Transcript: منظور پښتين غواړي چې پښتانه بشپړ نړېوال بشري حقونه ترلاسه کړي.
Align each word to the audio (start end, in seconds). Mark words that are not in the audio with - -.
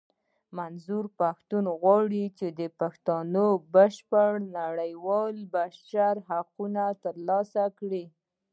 منظور 0.57 1.05
پښتين 1.19 1.65
غواړي 1.81 2.23
چې 2.37 2.47
پښتانه 2.79 3.43
بشپړ 3.73 4.29
نړېوال 4.57 5.35
بشري 5.55 6.21
حقونه 6.29 6.83
ترلاسه 7.03 7.63
کړي. 7.79 8.05